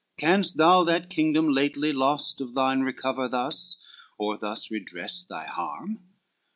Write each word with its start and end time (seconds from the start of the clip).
Canst 0.17 0.57
thou 0.57 0.83
that 0.85 1.11
kingdom 1.11 1.47
lately 1.49 1.93
lost 1.93 2.41
of 2.41 2.55
thine 2.55 2.81
Recover 2.81 3.27
thus, 3.27 3.77
or 4.17 4.35
thus 4.35 4.71
redress 4.71 5.23
thy 5.23 5.45
harm? 5.45 5.99